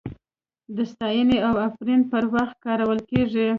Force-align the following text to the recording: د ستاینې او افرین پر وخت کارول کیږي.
د 0.75 0.77
ستاینې 0.91 1.37
او 1.47 1.53
افرین 1.67 2.01
پر 2.11 2.23
وخت 2.35 2.55
کارول 2.65 2.99
کیږي. 3.09 3.47